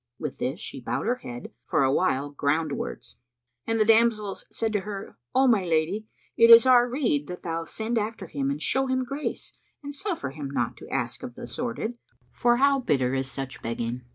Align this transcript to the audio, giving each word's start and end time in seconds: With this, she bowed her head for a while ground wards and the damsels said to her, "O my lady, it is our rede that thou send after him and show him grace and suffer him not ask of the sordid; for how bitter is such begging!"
With 0.17 0.39
this, 0.39 0.59
she 0.59 0.81
bowed 0.81 1.05
her 1.05 1.17
head 1.17 1.51
for 1.63 1.83
a 1.83 1.91
while 1.93 2.31
ground 2.31 2.71
wards 2.71 3.17
and 3.67 3.79
the 3.79 3.85
damsels 3.85 4.45
said 4.49 4.73
to 4.73 4.79
her, 4.79 5.19
"O 5.35 5.45
my 5.47 5.63
lady, 5.63 6.07
it 6.35 6.49
is 6.49 6.65
our 6.65 6.89
rede 6.89 7.27
that 7.27 7.43
thou 7.43 7.65
send 7.65 7.99
after 7.99 8.25
him 8.25 8.49
and 8.49 8.59
show 8.59 8.87
him 8.87 9.03
grace 9.03 9.59
and 9.83 9.93
suffer 9.93 10.31
him 10.31 10.49
not 10.49 10.79
ask 10.89 11.21
of 11.21 11.35
the 11.35 11.45
sordid; 11.45 11.99
for 12.31 12.57
how 12.57 12.79
bitter 12.79 13.13
is 13.13 13.29
such 13.29 13.61
begging!" 13.61 14.01